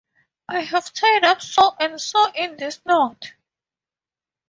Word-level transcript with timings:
I 0.49 0.61
have 0.61 0.93
tied 0.93 1.23
up 1.25 1.43
so-and-so 1.43 2.31
in 2.31 2.57
this 2.57 2.81
knot. 2.87 3.33